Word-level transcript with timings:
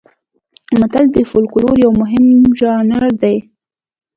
متل 0.79 1.05
د 1.15 1.17
فولکلور 1.29 1.75
یو 1.85 1.91
مهم 2.01 2.25
ژانر 2.59 3.03
دی 3.21 3.37